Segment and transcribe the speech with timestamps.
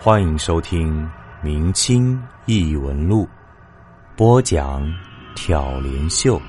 [0.00, 1.02] 欢迎收听
[1.42, 3.24] 《明清异闻录》，
[4.16, 4.88] 播讲
[5.34, 6.40] 挑帘秀。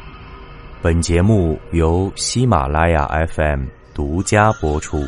[0.84, 5.04] 本节目由喜马拉雅 FM 独家播出。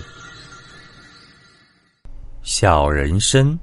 [2.41, 3.57] 小人参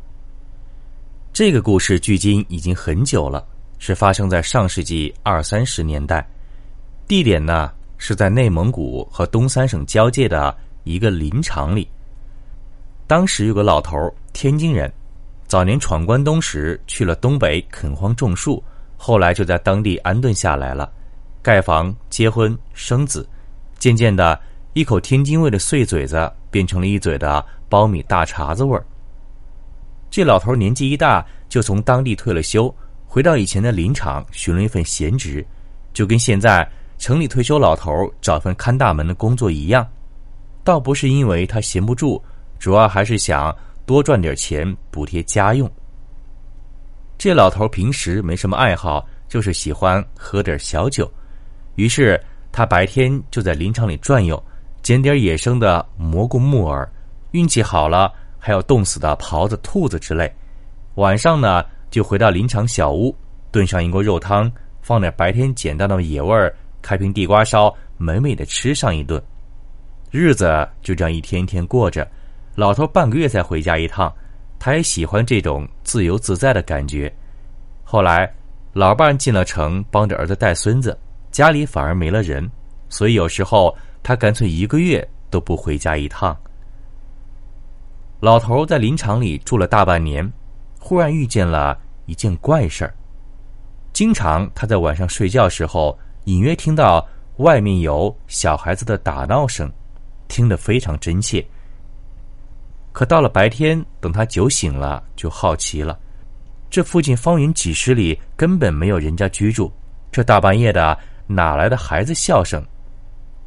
[1.33, 3.45] 这个故事距今已经很久了，
[3.81, 6.25] 是发生在上世纪二三十年代，
[7.09, 11.91] 地点呢是在内蒙古和东三省交界的一个林场里。
[13.09, 13.99] 当时有个老头
[14.35, 14.93] 天津人，
[15.47, 18.63] 早年闯关东时去了东北垦荒种树，
[18.99, 20.93] 后来就在当地安顿下来了，
[21.41, 23.27] 盖房、结婚、生子，
[23.79, 24.39] 渐渐的，
[24.75, 28.85] 一口天津味的碎嘴子变成了一嘴的苞米大碴子味儿。
[30.11, 32.73] 这老头年纪一大，就从当地退了休，
[33.07, 35.43] 回到以前的林场寻了一份闲职，
[35.95, 39.89] 就跟现在城里退休老头找份看大门的工作一样，
[40.63, 42.23] 倒不是因为他闲不住。
[42.59, 43.55] 主要还是想
[43.87, 45.71] 多赚点钱补贴家用。
[47.17, 51.11] 这老头平时没什么爱好，就是喜欢喝点小酒。
[51.75, 52.21] 于是
[52.53, 54.41] 他白天就在林场里转悠，
[54.83, 56.89] 捡点野生的蘑菇、木耳，
[57.33, 60.33] 运气好了还有冻死的狍子、兔子之类。
[60.95, 63.15] 晚上呢，就回到林场小屋，
[63.51, 64.51] 炖上一锅肉汤，
[64.81, 69.23] 放点白天捡到的野味儿，开瓶地瓜烧，美美的吃上一顿。
[70.11, 72.09] 日子就这样一天一天过着。
[72.59, 74.13] 老头半个月才回家一趟，
[74.59, 77.15] 他也喜欢这种自由自在的感觉。
[77.85, 78.29] 后来，
[78.73, 80.99] 老伴进了城，帮着儿子带孙子，
[81.31, 82.51] 家里反而没了人，
[82.89, 86.37] 所以有时候他干脆一个月都不回家一趟。
[88.19, 90.29] 老头在林场里住了大半年，
[90.81, 92.93] 忽然遇见了一件怪事儿。
[93.93, 97.07] 经常他在晚上睡觉时候，隐约听到
[97.37, 99.71] 外面有小孩子的打闹声，
[100.27, 101.47] 听得非常真切。
[102.93, 105.99] 可到了白天，等他酒醒了，就好奇了。
[106.71, 109.73] 这附近方圆几十里根本没有人家居住，
[110.11, 112.65] 这大半夜的哪来的孩子笑声？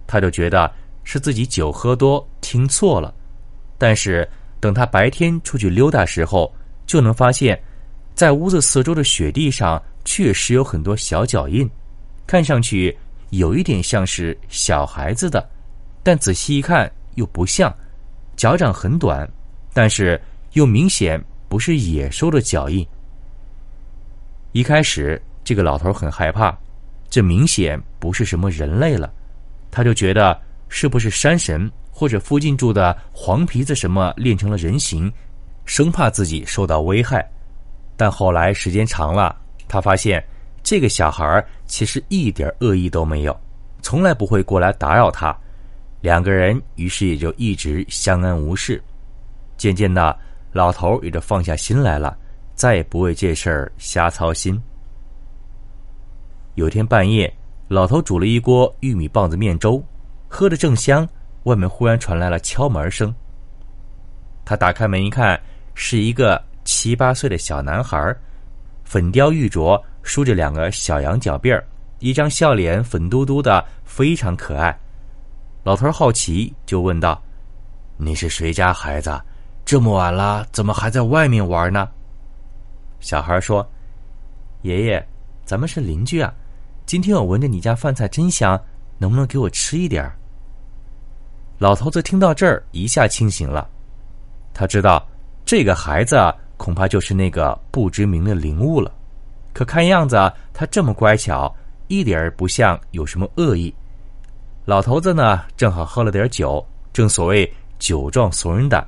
[0.08, 0.72] 他就觉得
[1.04, 3.14] 是自己酒喝多听错了。
[3.78, 4.28] 但是
[4.60, 6.54] 等他白天出去溜达时候，
[6.86, 7.62] 就能发现，
[8.14, 11.70] 在屋子四周的雪地上确实有很多小脚印，
[12.26, 12.96] 看上去
[13.30, 15.48] 有一点像是小孩子的，
[16.04, 17.74] 但仔细一看又不像，
[18.36, 19.30] 脚掌很短。
[19.74, 20.22] 但是
[20.52, 22.86] 又明显不是野兽的脚印。
[24.52, 26.54] 一开始，这个老头很害怕，
[27.10, 29.10] 这明显不是什么人类了，
[29.72, 30.38] 他就觉得
[30.68, 35.10] 是不是山神或者附近住的黄皮子什么练成了人形，
[35.64, 37.26] 生怕自己受到危害。
[37.96, 39.34] 但后来时间长了，
[39.70, 40.22] 他发现
[40.62, 43.40] 这个小孩其实一点恶意都没有，
[43.82, 45.34] 从来不会过来打扰他。
[46.02, 48.82] 两个人于是也就一直相安无事。
[49.56, 50.18] 渐渐的，
[50.52, 52.18] 老头也就放下心来了，
[52.56, 54.60] 再也不为这事儿瞎操心。
[56.56, 57.32] 有天半夜，
[57.68, 59.82] 老头煮了一锅玉米棒子面粥，
[60.28, 61.08] 喝得正香，
[61.44, 63.14] 外面忽然传来了敲门声。
[64.44, 65.40] 他打开门一看，
[65.76, 68.14] 是一个七八岁的小男孩，
[68.84, 71.64] 粉雕玉琢，梳着两个小羊角辫儿，
[72.00, 74.78] 一张笑脸，粉嘟嘟的，非常可爱。
[75.64, 77.22] 老头好奇，就问道
[77.98, 79.22] ：“你是谁家孩子？”
[79.64, 81.88] 这么晚了，怎么还在外面玩呢？
[83.00, 83.66] 小孩说
[84.64, 85.08] ：“爷爷，
[85.46, 86.34] 咱们是邻居啊。
[86.86, 88.60] 今天我闻着你家饭菜真香，
[88.98, 90.12] 能不能给我吃一点？”
[91.60, 93.70] 老头子听到这儿，一下清醒了。
[94.54, 95.08] 他知道
[95.46, 96.18] 这个孩子
[96.58, 98.92] 恐怕就是那个不知名的灵物了。
[99.54, 100.18] 可看样子
[100.54, 101.56] 他这么乖巧，
[101.88, 103.74] 一点儿不像有什么恶意。
[104.66, 106.64] 老头子呢，正好喝了点酒，
[106.94, 108.88] 正所谓酒壮怂人胆。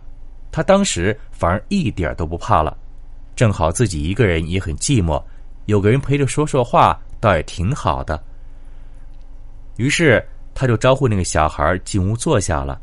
[0.51, 2.77] 他当时反而一点都不怕了，
[3.35, 5.21] 正好自己一个人也很寂寞，
[5.65, 8.21] 有个人陪着说说话，倒也挺好的。
[9.77, 10.23] 于是
[10.53, 12.79] 他就招呼那个小孩进屋坐下了，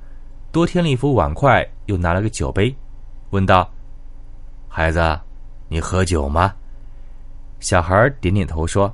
[0.51, 2.75] 多添了一副碗筷，又拿了个酒杯，
[3.31, 3.71] 问道
[4.69, 5.17] ：“孩子，
[5.69, 6.53] 你喝酒吗？”
[7.61, 8.93] 小孩点点头说：“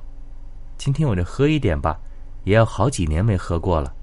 [0.77, 1.99] 今天我就喝一点吧，
[2.47, 3.93] 也要好几年没喝过了。”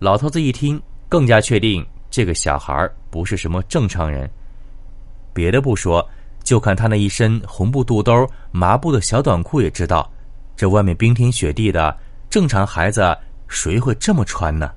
[0.00, 1.86] 老头子一听，更加确定。
[2.08, 4.30] 这个小孩不是什么正常人，
[5.34, 6.06] 别的不说，
[6.42, 10.10] 就看他那一身红布肚兜、麻布的小短裤，也知道，
[10.56, 11.94] 这外面冰天雪地的，
[12.30, 13.14] 正常孩子
[13.48, 14.72] 谁会这么穿呢？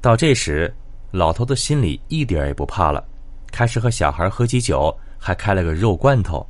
[0.00, 0.74] 到这时，
[1.12, 3.04] 老头子心里一点也不怕了，
[3.52, 6.44] 开始和小孩喝起酒，还开了个肉罐头。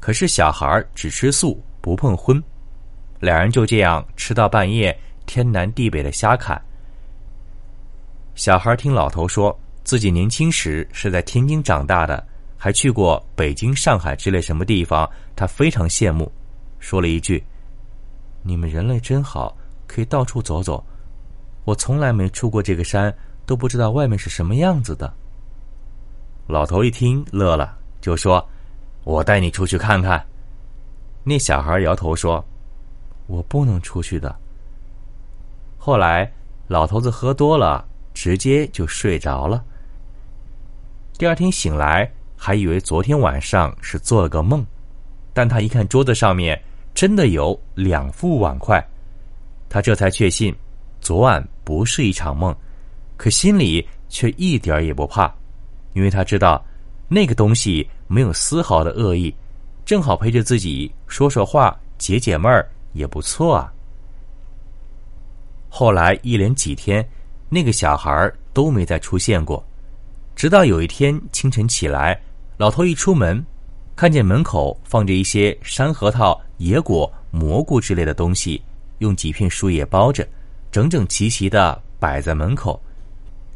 [0.00, 2.42] 可是小孩只吃素，不碰荤，
[3.20, 6.60] 两人就这样吃到半夜，天南地北的瞎侃。
[8.34, 12.26] 小孩听老头说，自己年轻时是在天津长大的，
[12.56, 16.32] 还去过北京、上海之类什么地方，他非常羡慕，
[16.78, 17.44] 说了一句
[18.42, 19.54] ：“你们人类真好，
[19.86, 20.82] 可以到处走走。
[21.66, 23.14] 我从来没出过这个山，
[23.44, 25.12] 都不知道外面是什么样子的。”
[26.48, 28.42] 老头一听乐了，就说
[29.04, 30.24] ：“我带你出去看看。”
[31.22, 32.42] 那小孩摇头说
[33.30, 34.34] ：“我不能出去的。”
[35.78, 36.30] 后来，
[36.66, 39.64] 老头子喝多了，直接就睡着了。
[41.16, 44.64] 第二天醒来，还以为昨天晚上是做了个梦，
[45.32, 46.60] 但他一看桌子上面
[46.94, 48.84] 真的有两副碗筷，
[49.68, 50.54] 他这才确信
[51.00, 52.54] 昨晚不是一场梦，
[53.16, 55.32] 可心里却一点也不怕。
[55.92, 56.64] 因为他知道，
[57.08, 59.34] 那个东西没有丝毫的恶意，
[59.84, 63.72] 正好陪着自己说说话、解解闷儿，也不错啊。
[65.68, 67.06] 后来一连几天，
[67.48, 69.64] 那个小孩都没再出现过，
[70.34, 72.20] 直到有一天清晨起来，
[72.56, 73.44] 老头一出门，
[73.94, 78.62] 看见门口放着一些山核桃、野果、蘑菇之类的东西，
[78.98, 80.26] 用几片树叶包着，
[80.72, 82.80] 整整齐齐的摆在门口，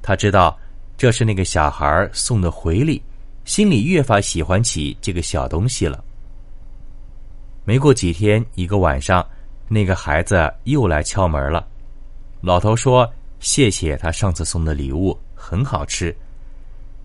[0.03, 0.59] 他知道。
[0.97, 3.03] 这是那个小孩送的回礼，
[3.45, 6.05] 心里越发喜欢起这个小东西了。
[7.67, 9.27] 没过几天，一个晚上，
[9.69, 11.67] 那个孩子又来敲门了。
[12.43, 16.15] 老头说：“谢谢他上次送的礼物，很好吃。”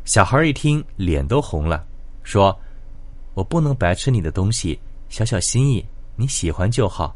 [0.04, 1.86] 小孩一听，脸都红了，
[2.24, 2.58] 说
[3.36, 4.78] ：“我不能白吃你的东西，
[5.08, 5.86] 小小心意，
[6.18, 7.16] 你喜欢就好。”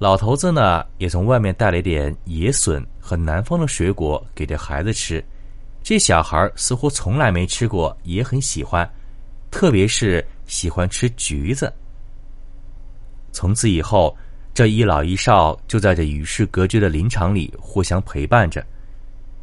[0.00, 5.22] 老头子呢，也从外面带了点野笋和南方的水果给这孩子吃。
[5.82, 8.90] 这小孩似乎从来没吃过，也很喜欢，
[9.50, 11.70] 特别是喜欢吃橘子。
[13.34, 14.16] 从此以后，
[14.54, 18.64] 这一老一少就在这与世隔绝的林场里互相陪伴着。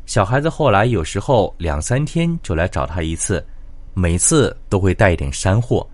[0.06, 3.46] 小孩子后来有时候两三天就来找他一次，
[3.94, 5.86] 每次都会带一点山货，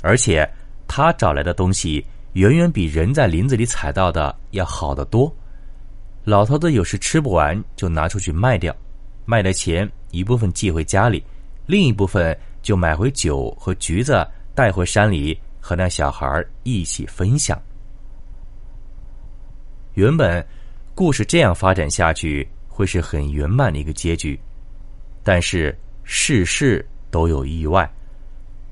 [0.00, 0.48] 而且
[0.88, 5.30] 他找来的东西远远比人在林子里采到的要好得多。
[6.24, 8.74] 老头子有时吃不完，就拿出去卖掉。
[9.26, 11.22] 卖的钱一部分寄回家里，
[11.66, 15.38] 另一部分就买回酒和橘子带回山里
[15.68, 17.60] 和那小孩一起分享。
[19.92, 20.42] 原本
[20.94, 24.40] 故事这样发展下去会是很圆满的一个结局，
[25.22, 27.86] 但是事事都有意外。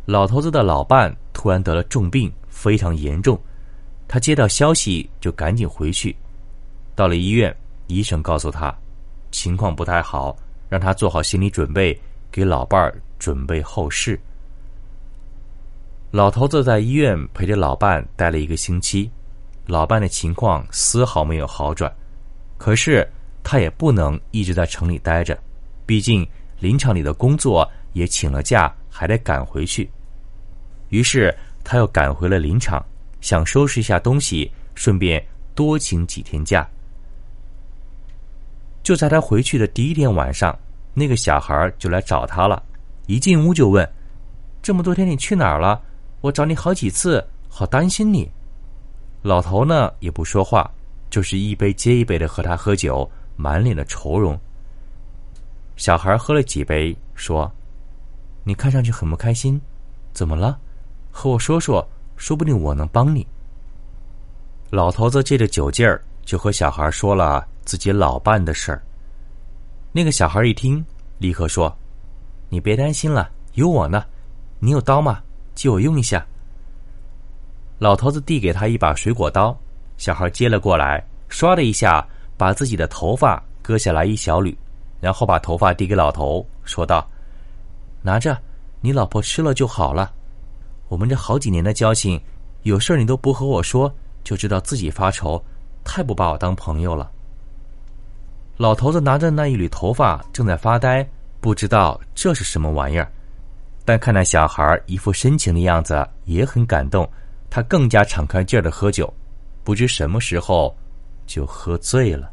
[0.06, 3.38] 老头子的老伴突然得了重病，非常严重，
[4.08, 6.16] 他接到消息就赶紧回去。
[6.94, 7.54] 到了医院，
[7.88, 8.74] 医生告诉他
[9.30, 10.34] 情况不太好。
[10.70, 11.96] 让他做好心理准备，
[12.32, 14.18] 给老伴儿准备后事。
[16.16, 19.10] 老头子在医院陪着老伴待了一个星期，
[19.66, 21.94] 老伴的情况丝毫没有好转。
[22.56, 23.06] 可是
[23.44, 25.38] 他也不能一直在城里待着，
[25.84, 26.26] 毕竟
[26.58, 29.90] 林场里的工作也请了假，还得赶回去。
[30.88, 32.82] 于是他又赶回了林场，
[33.20, 35.22] 想收拾一下东西，顺便
[35.54, 36.66] 多请几天假。
[38.82, 40.58] 就在他回去的第一天晚上，
[40.94, 42.62] 那个小孩就来找他了。
[43.06, 43.86] 一进屋就问
[44.62, 45.78] ：“这么多天你去哪儿了？
[46.26, 48.28] 我找你好几次，好担心你。”
[49.22, 50.68] 老头呢也不说话，
[51.08, 54.36] 就是一杯接一杯的和他喝酒，满脸的愁容。
[55.76, 57.48] 小孩喝了几杯，说
[58.42, 59.60] ：“你看上去很不开心，
[60.12, 60.58] 怎么了？
[61.12, 63.24] 和我说说，说不定我能帮你。”
[64.70, 67.46] 老头子借着酒劲儿，就和小孩说了。
[67.64, 68.80] 自己老伴的事儿，
[69.90, 70.84] 那个小孩一听，
[71.18, 71.76] 立刻说
[72.48, 74.04] ：“你别担心了，有我呢。
[74.60, 75.20] 你有刀吗？
[75.56, 76.24] 借我用一下。”
[77.80, 79.58] 老头子递给他一把水果刀，
[79.98, 84.56] 小孩接了过来，唰的一下把自己的头发割下来一小缕，
[85.00, 87.06] 然后把头发递给老头，说道
[88.00, 88.40] ：“拿着，
[88.80, 90.12] 你老婆吃了就好了。
[90.88, 92.20] 我们这好几年的交情，
[92.62, 95.42] 有事你都不和我说，就知道自己发愁，
[95.84, 97.10] 太不把我当朋友了。”
[98.56, 101.06] 老头子拿着那一缕头发，正在发呆，
[101.42, 103.12] 不知道这是什么玩意儿。
[103.86, 107.08] 但看那小孩一副深情的样子，也很感动。
[107.48, 109.10] 他更加敞开劲儿的喝酒，
[109.62, 110.76] 不知什么时候
[111.24, 112.28] 就喝醉了。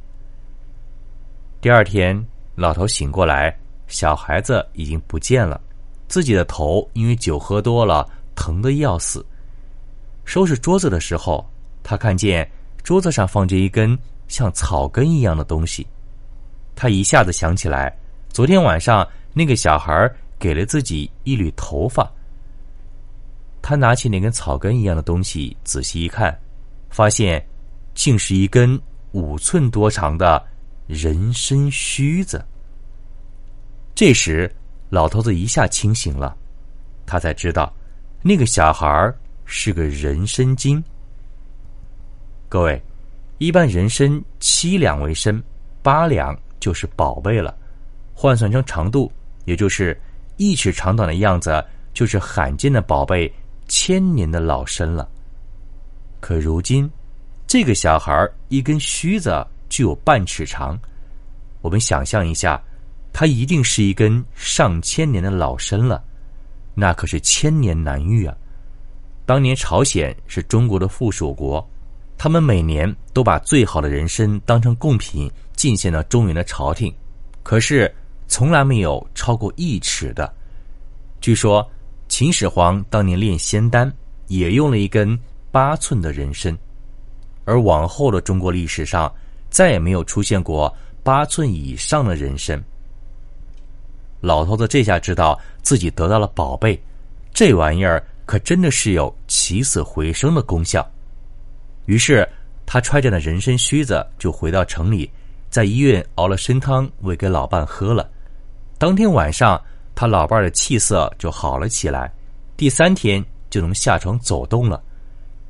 [1.62, 2.20] 第二天，
[2.56, 3.56] 老头醒过来，
[3.88, 5.62] 小孩子已经不见了，
[6.08, 9.24] 自己的头因为酒喝多了，疼得要死。
[10.26, 11.48] 收拾桌子的时候，
[11.84, 12.50] 他看见
[12.82, 15.86] 桌子上放着一根像草根一样的东西。
[16.76, 17.96] 他一下子想起来，
[18.30, 20.12] 昨天晚上那个小孩
[20.44, 22.12] 给了自己一缕头发。
[23.62, 26.38] 他拿起那根草根一样的东西，仔细一看，
[26.90, 27.42] 发现
[27.96, 28.78] 竟是一根
[29.14, 30.46] 五寸多长的
[30.86, 32.44] 人参须子。
[33.96, 34.54] 这时，
[34.90, 36.36] 老头子一下清醒了，
[37.06, 37.74] 他才知道，
[38.22, 39.14] 那个小孩
[39.46, 40.84] 是个人参精。
[42.50, 42.82] 各位，
[43.38, 45.42] 一般人参七两为参，
[45.82, 47.58] 八两就是宝贝了，
[48.14, 49.10] 换算成长度，
[49.46, 49.98] 也就是
[50.38, 51.64] 一尺长短的样子，
[51.94, 53.32] 就是罕见的宝贝，
[53.68, 55.08] 千年的老参了。
[56.20, 56.90] 可如今，
[57.46, 60.80] 这个小孩一根须子就有半尺长，
[61.62, 62.62] 我们想象一下，
[63.12, 66.04] 他一定是一根上千年的老参了，
[66.74, 68.36] 那可是千年难遇啊！
[69.26, 71.66] 当年朝鲜是中国的附属国，
[72.18, 76.94] 他们每年都把最好的人参当成贡品进献到中原的朝廷，
[77.44, 77.94] 可是
[78.34, 80.34] 从来没有超过一尺的。
[81.22, 81.64] 据说
[82.08, 83.94] 秦始皇当年炼仙丹
[84.26, 85.16] 也用了一根。
[85.52, 86.58] 八寸的人参，
[87.46, 89.14] 而往后的中国历史上
[89.52, 92.60] 再也没有出现过八寸以上的人参。
[94.20, 96.82] 老头子这下知道自己得到了宝贝，
[97.36, 100.84] 这玩意儿可真的是有起死回生的功效。
[101.86, 102.28] 于是
[102.66, 105.08] 他揣着那人参须子就回到城里，
[105.52, 108.10] 在医院熬了参汤喂给老伴喝了。
[108.78, 109.62] 当天晚上，
[109.96, 112.12] 他老伴的气色就好了起来，
[112.58, 114.82] 第三天就能下床走动了。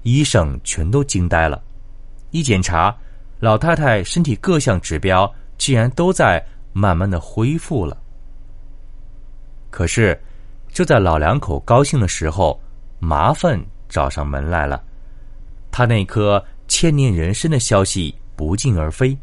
[0.04, 1.64] 医生全都惊呆了，
[2.32, 2.96] 一检查，
[3.40, 7.98] 老太太身体各项指标竟然都在慢慢的恢复了。
[9.72, 10.22] 可是，
[10.72, 12.62] 就在老两口高兴的时候，
[13.00, 14.84] 麻烦找上门来了。
[15.72, 19.18] 他那颗千年人参的消息不胫而飞，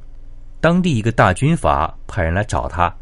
[0.61, 2.93] 当地一个大军阀派人来找他，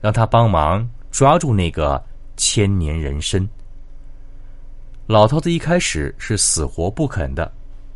[0.00, 2.02] 让他帮忙抓住那个
[2.36, 3.46] 千年人参。
[5.06, 7.50] 老头子一开始是死活不肯的，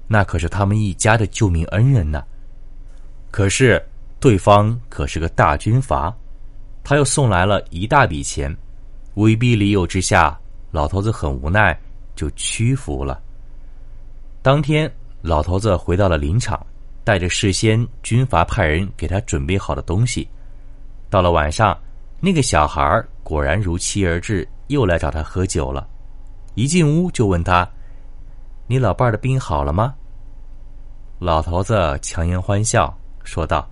[0.08, 2.24] 那可是他们一家的救命恩人呢。
[3.30, 3.82] 可是
[4.18, 6.14] 对方可是个大军阀，
[6.82, 8.54] 他又送来了一大笔钱，
[9.14, 10.38] 威逼利诱之下，
[10.70, 11.78] 老头子很无奈，
[12.16, 13.20] 就屈服了。
[14.42, 14.90] 当天，
[15.20, 16.64] 老头子回到了林场，
[17.04, 20.26] 带着事先军阀派人给他准备好的东西。
[21.08, 21.78] 到了晚上，
[22.24, 25.88] 那个小孩果然如期而至，又来找他喝酒了。
[26.54, 27.68] 一进屋就问他
[28.68, 29.92] ：“你老伴儿的病好了吗？”
[31.18, 33.68] 老头子强颜欢笑说道：“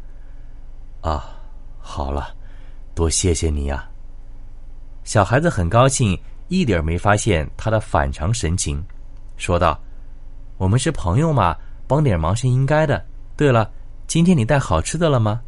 [1.01, 1.31] 啊，
[1.79, 2.35] 好了，
[2.93, 3.89] 多谢谢你呀。”
[5.05, 8.85] 小孩子很高兴，一点没发现他的反常神情，
[9.37, 9.81] 说道
[10.59, 13.01] ：“我们是朋友嘛，帮点忙是应该的。
[13.37, 13.71] 对了，
[14.09, 15.41] 今天你带好吃的了吗？”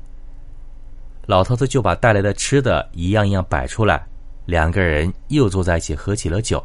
[1.26, 4.04] 老头子就把带来的吃的一样一样摆出来，
[4.44, 6.62] 两个人又坐在一起喝起了酒。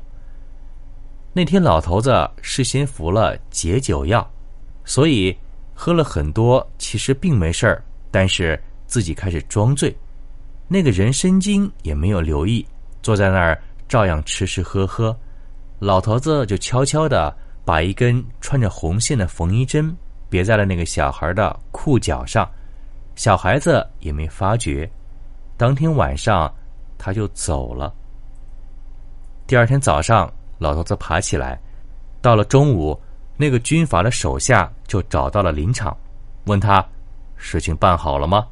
[1.33, 4.27] 那天老头子事先服了解酒药，
[4.83, 5.37] 所以
[5.75, 7.83] 喝了很多，其实并没事儿。
[8.09, 9.95] 但是自己开始装醉，
[10.67, 12.65] 那个人参精也没有留意，
[13.03, 15.15] 坐在那儿照样吃吃喝喝。
[15.77, 19.95] 老头子就悄悄的把一根穿着红线的缝衣针
[20.29, 22.49] 别在了那个小孩的裤脚上，
[23.17, 24.89] 小孩子也没发觉。
[25.57, 26.49] 当天晚上
[26.97, 27.93] 他就走了。
[29.45, 30.31] 第二天早上。
[30.59, 31.61] 老头子爬起来，
[32.19, 32.99] 到了中午，
[33.35, 35.95] 那个军阀的手下就找到了林场，
[36.45, 36.83] 问他
[37.37, 38.47] ：“事情办好了吗？”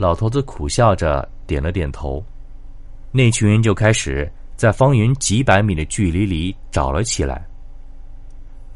[0.00, 2.24] 老头子苦笑着点了点头。
[3.12, 7.46] 那群人就开始在方圆几百米的距离里找了起来。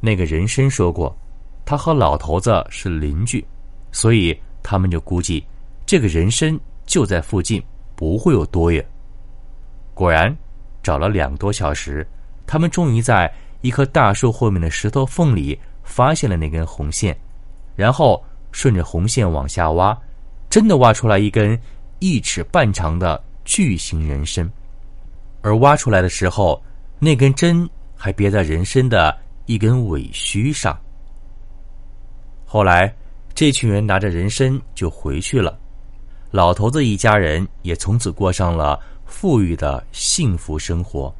[0.00, 1.16] 那个人参说过，
[1.64, 3.42] 他和老头子是邻居，
[3.90, 4.38] 所以
[4.70, 5.42] 他们就估计
[5.86, 7.62] 这个人参就在附近，
[7.96, 8.86] 不会有多远。
[9.94, 10.36] 果然，
[10.82, 12.06] 找了两个多小时。
[12.46, 13.32] 他们终于在
[13.62, 17.18] 一棵大树后面的石头缝里发现了那根红线，
[17.74, 18.22] 然后
[18.52, 19.98] 顺着红线往下挖，
[20.50, 21.58] 真的挖出来一根
[21.98, 24.46] 一尺半长的巨型人参。
[25.40, 26.62] 而挖出来的时候，
[26.98, 30.78] 那根针还别在人参的一根尾须上。
[32.44, 32.94] 后来，
[33.38, 35.56] 这群人拿着人参就回去了，
[36.32, 41.14] 老头子一家人也从此过上了富裕的幸福生活。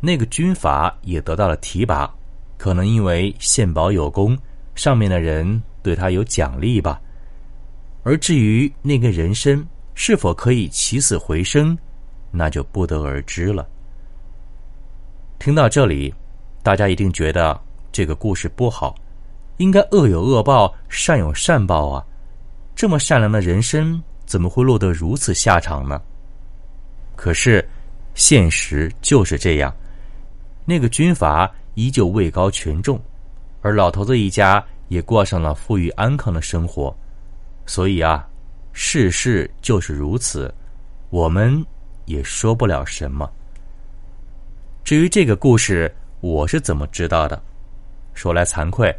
[0.00, 2.10] 那个军阀也得到了提拔，
[2.56, 4.34] 可能因为献宝有功，
[4.74, 6.98] 上面的人对他有奖励吧。
[8.02, 9.62] 而至于那个人参
[9.94, 11.76] 是否可以起死回生，
[12.30, 13.68] 那就不得而知了。
[15.38, 16.14] 听到这里，
[16.62, 17.60] 大家一定觉得
[17.92, 18.94] 这个故事不好，
[19.58, 22.04] 应该恶有恶报，善有善报啊！
[22.74, 26.00] 这么善良的人生，怎么会落得如此下场呢？
[27.14, 27.66] 可是，
[28.14, 29.74] 现实就是这样。
[30.66, 33.00] 那个军阀依旧位高权重，
[33.62, 36.94] 而老头子一家也过上了富裕安康的生活。
[37.64, 38.28] 所以啊，
[38.72, 40.52] 世事就是如此，
[41.08, 41.64] 我们
[42.04, 43.30] 也说不了什么。
[44.84, 47.42] 至于这个故事，我是怎么知道的？
[48.12, 48.94] 说来惭愧，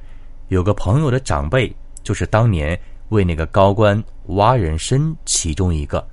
[0.49, 1.73] 有个朋友的长辈
[2.03, 6.05] 就是当年为那个高官挖人参其中一个。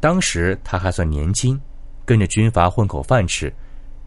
[0.00, 1.60] 当时他还算年轻，
[2.04, 3.52] 跟着军阀混口饭吃，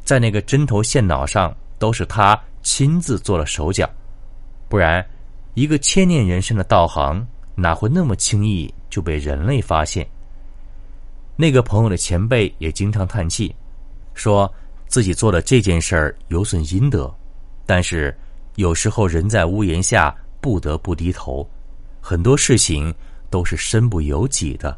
[0.04, 3.90] 在那个针头线脑上都是他亲自做了手脚，
[4.68, 5.06] 不然
[5.54, 10.08] 一个千年人参的道行哪会那么轻易就被人类发现？
[11.36, 13.56] 那个朋友的前辈也经常叹气，
[14.14, 14.52] 说
[14.88, 17.14] 自己做的这件事儿有损阴德，
[17.66, 18.16] 但是
[18.56, 21.50] 有时候人在屋檐下不得不低头，
[22.00, 22.94] 很多事情
[23.30, 24.78] 都是身不由己的。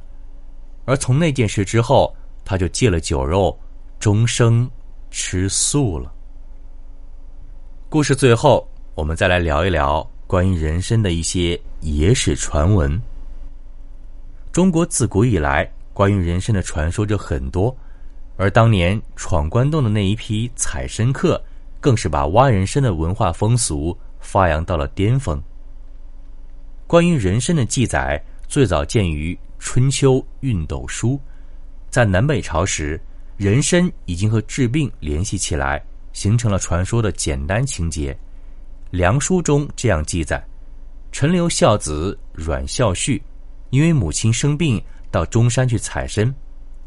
[0.85, 2.15] 而从那件事之后，
[2.45, 3.57] 他就戒了酒肉，
[3.99, 4.69] 终生
[5.09, 6.13] 吃素了。
[7.89, 13.01] 故事最后，我们再来聊一聊关于人参的一些野史传闻。
[14.51, 17.75] 中国自古以来，关于人参的传说就很多，
[18.37, 21.41] 而当年闯关东的那一批采参客，
[21.85, 25.39] 更是把挖人参的文化风俗发扬到了巅峰。
[26.87, 29.37] 关于人参的记载，最早见于。
[29.59, 31.19] 春秋运斗书，
[31.89, 32.99] 在南北朝时，
[33.37, 38.15] 人参已经和治病联系起来，形成了传说的简单情节。
[38.91, 40.43] 梁书中这样记载：
[41.11, 43.21] 陈留孝子阮孝绪，
[43.69, 46.31] 因为母亲生病，到中山去采参，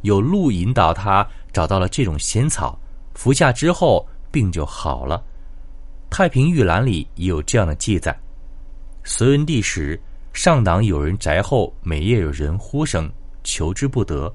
[0.02, 2.78] 有路引导他找到了这种仙草，
[3.14, 5.22] 服下之后病就好了。
[6.10, 8.18] 太平御览里也有这样的记载。
[9.04, 10.00] 隋文帝时。
[10.34, 13.10] 上党有人宅后，每夜有人呼声，
[13.42, 14.32] 求之不得。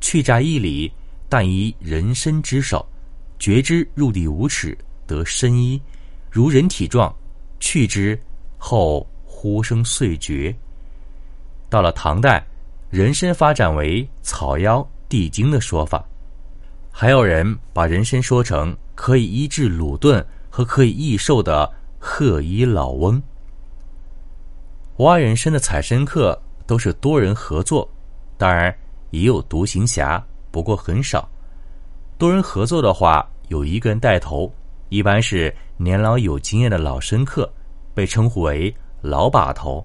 [0.00, 0.92] 去宅一里，
[1.28, 2.86] 但依人参之手，
[3.36, 4.78] 觉之入地五尺，
[5.08, 5.80] 得身衣，
[6.30, 7.12] 如人体状。
[7.58, 8.16] 去之
[8.58, 10.54] 后，呼声遂绝。
[11.68, 12.46] 到了唐代，
[12.88, 16.04] 人参发展为草药地精的说法，
[16.92, 23.20] 还有人把人参说成可以医治鲁钝和可以益寿的鹤衣老翁。
[24.98, 27.88] 挖人参的采参客都是多人合作，
[28.36, 28.76] 当然
[29.08, 31.26] 也有独行侠，不过很少。
[32.18, 34.52] 多人合作的话，有一个人带头，
[34.90, 37.50] 一般是年老有经验的老参客，
[37.94, 39.82] 被称呼为老把头。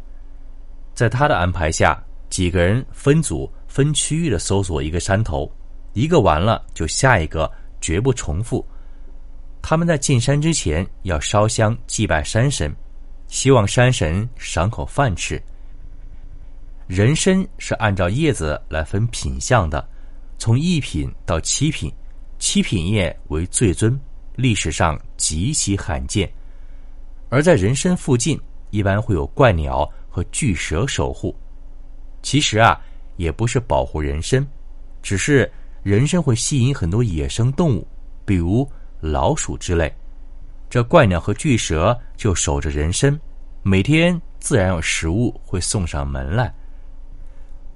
[0.93, 1.97] 在他的安排下，
[2.30, 5.49] 几个人分组、分区域的搜索一个山头，
[5.93, 7.49] 一个完了就下一个，
[7.80, 8.65] 绝不重复。
[9.67, 12.71] 他们在进山之前要烧香祭拜山神。
[13.25, 15.41] 希望山神赏口饭吃。
[16.86, 19.84] 人参是按照叶子来分品相的，
[20.38, 21.91] 从一品到七品，
[22.38, 23.99] 七品叶为最尊，
[24.36, 26.32] 历史上极其罕见。
[27.30, 31.36] 而在人参附近，一般会有怪鸟和巨蛇守护。
[32.21, 32.80] 其实啊，
[33.17, 34.45] 也不是保护人参，
[35.01, 35.51] 只是
[35.82, 37.88] 人参会吸引很多野生动物，
[38.25, 38.69] 比如
[39.12, 39.94] 老鼠之类。
[40.70, 43.18] 这怪鸟和巨蛇就守着人参，
[43.62, 46.54] 每天自然有食物会送上门来。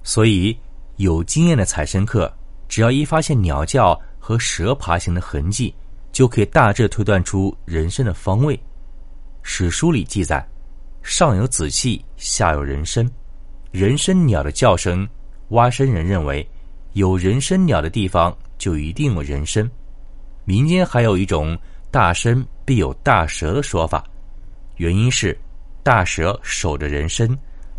[0.02, 0.58] 所以，
[0.96, 2.30] 有经验的采参客，
[2.68, 5.74] 只要一发现鸟叫和蛇爬行的痕迹，
[6.12, 8.58] 就可以大致推断出人参的方位。
[9.42, 10.46] 史书里记载，
[11.02, 13.08] 上有紫气，下有人参。
[13.70, 15.08] 人参鸟的叫声，
[15.50, 16.46] 挖参人认为，
[16.92, 19.70] 有人参鸟的地方就一定有人参。
[20.50, 21.56] 民间还有一种。
[21.92, 24.04] 大参必有大蛇的说法，
[24.76, 25.36] 原因是
[25.82, 27.28] 大蛇守着人参，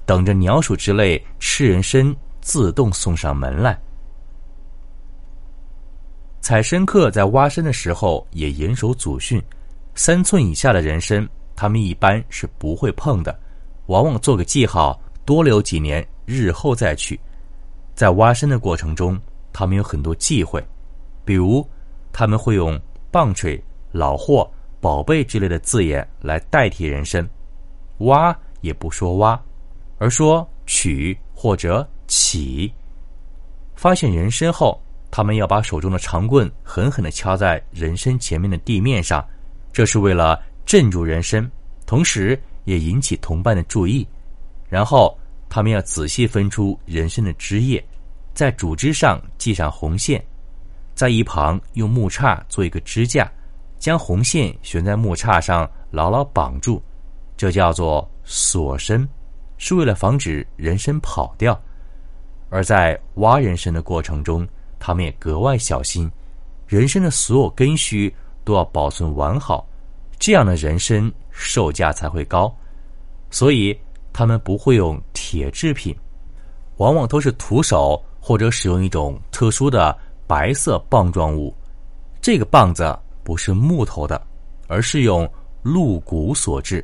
[0.06, 3.80] 等着鸟鼠之类吃人参，自动送上门来。
[6.42, 9.42] 采参客在挖参的时候也严守祖训，
[9.96, 13.40] 三寸以下的人参，他们一般是不会碰的，
[13.86, 17.18] 往往做个记号，多留几年，日后再去。
[17.96, 19.18] 在挖参的过程中，
[19.54, 20.62] 他们有很多忌讳，
[21.24, 21.66] 比如
[22.12, 23.62] 他们会用棒槌。
[23.94, 27.30] 老货、宝贝之类的字眼来代替人参，
[27.98, 29.38] 挖也不说挖，
[29.98, 32.72] 而说取或者起。
[33.76, 39.22] 发现人参后，他们要把手中的长棍狠狠的敲在人参前面的地面上，
[39.74, 41.52] 这是为了镇住人参，
[41.86, 44.08] 同时也引起同伴的注意。
[44.70, 45.20] 然后
[45.50, 47.84] 他们要仔细分出人参的枝叶，
[48.34, 50.24] 在主枝上系上红线，
[50.96, 53.30] 在一旁用木叉做一个支架。
[53.80, 56.80] 将红线悬在木叉上，牢牢绑住，
[57.36, 59.10] 这叫做锁身，
[59.58, 61.60] 是为了防止人参跑掉。
[62.52, 66.08] 而在挖人参的过程中，他们也格外小心，
[66.68, 69.68] 人参的所有根须都要保存完好，
[70.20, 72.56] 这样的人参售价才会高。
[73.32, 73.76] 所以
[74.14, 75.96] 他们不会用铁制品，
[76.78, 79.98] 往往都是徒手或者使用一种特殊的
[80.32, 81.54] 白色棒状物。
[82.22, 84.26] 这个棒子不是木头的，
[84.70, 85.30] 而是用
[85.62, 86.82] 鹿骨所制。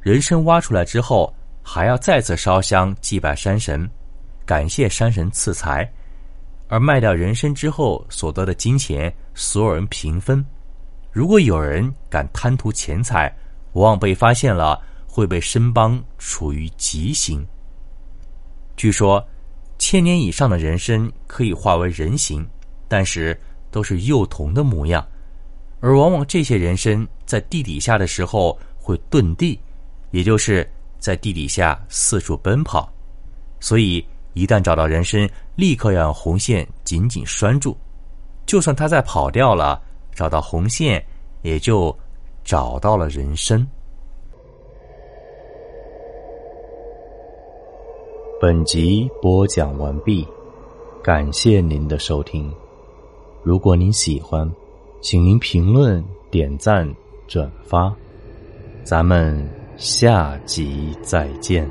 [0.00, 1.30] 人参挖出来之后，
[1.62, 3.86] 还要再次烧香祭拜山神，
[4.46, 5.86] 感谢山神赐财。
[6.68, 10.42] 而卖掉人参之后所得的金钱，所有人平分。
[11.10, 13.30] 如果有人敢贪图钱财，
[13.74, 17.46] 往往被发现了，会被申邦处于极刑。
[18.74, 19.22] 据说，
[19.84, 22.48] 千年以上的人参可以化为人形，
[22.86, 23.36] 但是
[23.68, 25.04] 都是幼童的模样。
[25.80, 29.58] 而往往这些人参在地底下的时候会遁地，
[30.12, 32.88] 也就是在地底下四处奔跑，
[33.58, 34.06] 所以。
[34.34, 37.76] 一旦找到人参，立刻要用红线紧紧拴住。
[38.46, 39.82] 就算他再跑掉了，
[40.14, 41.04] 找到红线，
[41.42, 41.94] 也就
[42.42, 43.66] 找到了人参。
[48.42, 50.26] 本集播讲完毕，
[51.00, 52.52] 感谢您的收听。
[53.44, 54.52] 如果您喜欢，
[55.00, 56.92] 请您评论、点赞、
[57.28, 57.94] 转发。
[58.82, 61.70] 咱们下集再见。